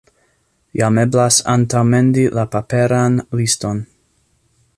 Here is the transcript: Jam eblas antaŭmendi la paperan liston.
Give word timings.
Jam 0.79 0.97
eblas 1.01 1.37
antaŭmendi 1.57 2.25
la 2.39 2.47
paperan 2.57 3.21
liston. 3.43 3.85